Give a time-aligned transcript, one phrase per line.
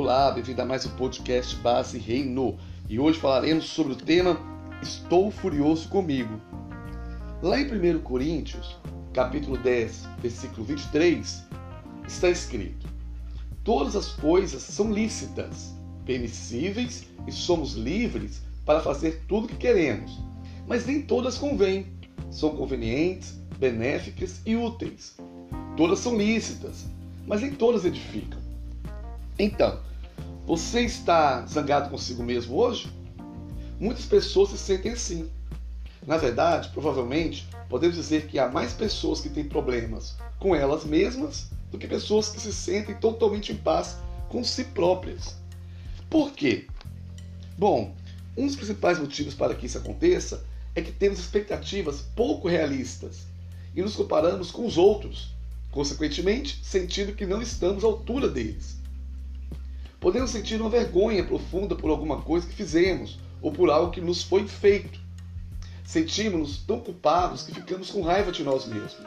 [0.00, 2.56] Olá, bem-vindo a mais um podcast Base Reino.
[2.88, 4.38] E hoje falaremos sobre o tema
[4.80, 6.40] Estou Furioso Comigo.
[7.42, 8.76] Lá em 1 Coríntios,
[9.12, 11.44] capítulo 10, versículo 23,
[12.06, 12.86] está escrito:
[13.64, 15.74] Todas as coisas são lícitas,
[16.06, 20.16] permissíveis e somos livres para fazer tudo o que queremos,
[20.68, 21.88] mas nem todas convêm,
[22.30, 25.16] são convenientes, benéficas e úteis.
[25.76, 26.86] Todas são lícitas,
[27.26, 28.38] mas nem todas edificam.
[29.40, 29.87] Então,
[30.48, 32.90] você está zangado consigo mesmo hoje?
[33.78, 35.30] Muitas pessoas se sentem assim.
[36.06, 41.50] Na verdade, provavelmente, podemos dizer que há mais pessoas que têm problemas com elas mesmas
[41.70, 43.98] do que pessoas que se sentem totalmente em paz
[44.30, 45.36] com si próprias.
[46.08, 46.66] Por quê?
[47.58, 47.94] Bom,
[48.34, 50.42] um dos principais motivos para que isso aconteça
[50.74, 53.26] é que temos expectativas pouco realistas
[53.76, 55.34] e nos comparamos com os outros,
[55.70, 58.78] consequentemente, sentindo que não estamos à altura deles.
[60.00, 64.22] Podemos sentir uma vergonha profunda por alguma coisa que fizemos ou por algo que nos
[64.22, 65.00] foi feito.
[65.84, 69.06] Sentimos-nos tão culpados que ficamos com raiva de nós mesmos.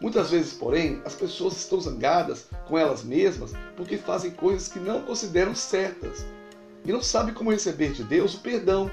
[0.00, 5.02] Muitas vezes, porém, as pessoas estão zangadas com elas mesmas porque fazem coisas que não
[5.02, 6.24] consideram certas
[6.84, 8.88] e não sabem como receber de Deus o perdão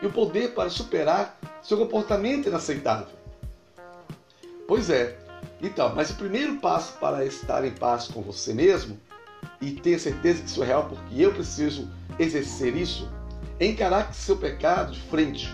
[0.00, 3.14] e o poder para superar seu comportamento inaceitável.
[4.66, 5.18] Pois é,
[5.60, 8.98] então, mas o primeiro passo para estar em paz com você mesmo
[9.60, 13.10] e ter certeza que isso é real, porque eu preciso exercer isso,
[13.60, 15.52] encarar seu pecado de frente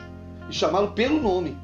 [0.48, 1.56] e chamá-lo pelo nome.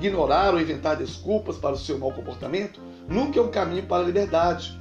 [0.00, 4.06] Ignorar ou inventar desculpas para o seu mau comportamento nunca é um caminho para a
[4.06, 4.78] liberdade.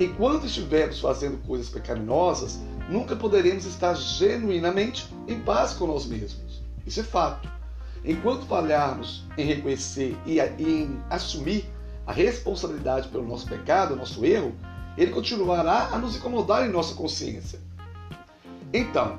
[0.00, 6.62] Enquanto estivermos fazendo coisas pecaminosas, nunca poderemos estar genuinamente em paz com nós mesmos.
[6.84, 7.48] Isso é fato.
[8.04, 11.64] Enquanto falharmos em reconhecer e em assumir
[12.06, 14.52] a responsabilidade pelo nosso pecado, nosso erro,
[14.96, 17.60] ele continuará a nos incomodar em nossa consciência.
[18.72, 19.18] Então,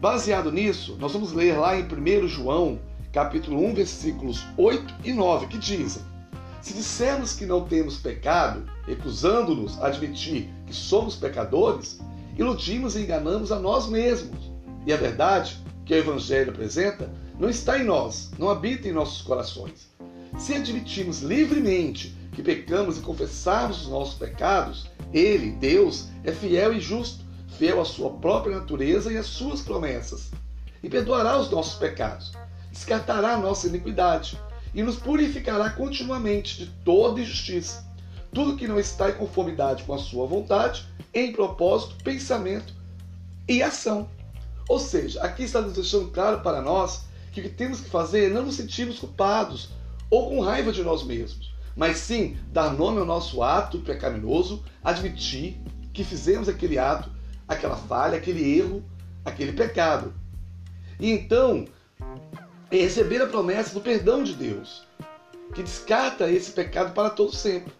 [0.00, 2.78] baseado nisso, nós vamos ler lá em 1 João,
[3.12, 6.02] capítulo 1, versículos 8 e 9, que dizem:
[6.60, 11.98] Se dissermos que não temos pecado, recusando-nos a admitir que somos pecadores,
[12.38, 14.52] iludimos e enganamos a nós mesmos.
[14.86, 19.22] E a verdade que o Evangelho apresenta não está em nós, não habita em nossos
[19.22, 19.90] corações.
[20.38, 26.80] Se admitirmos livremente que pecamos e confessarmos os nossos pecados, ele, Deus, é fiel e
[26.80, 27.24] justo,
[27.58, 30.30] fiel à sua própria natureza e às suas promessas,
[30.82, 32.32] e perdoará os nossos pecados,
[32.70, 34.38] descartará nossa iniquidade
[34.74, 37.86] e nos purificará continuamente de toda injustiça.
[38.30, 42.74] Tudo que não está em conformidade com a sua vontade, em propósito, pensamento
[43.48, 44.10] e ação.
[44.68, 48.26] Ou seja, aqui está nos deixando claro para nós que o que temos que fazer
[48.26, 49.70] é não nos sentirmos culpados
[50.10, 55.60] ou com raiva de nós mesmos, mas sim dar nome ao nosso ato pecaminoso, admitir
[55.92, 57.10] que fizemos aquele ato,
[57.46, 58.82] aquela falha, aquele erro,
[59.24, 60.14] aquele pecado.
[60.98, 61.66] E então,
[62.70, 64.86] é receber a promessa do perdão de Deus,
[65.54, 67.72] que descarta esse pecado para todo sempre.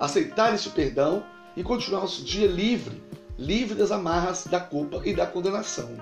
[0.00, 1.24] Aceitar esse perdão
[1.56, 3.00] e continuar nosso dia livre,
[3.38, 5.96] livre das amarras da culpa e da condenação.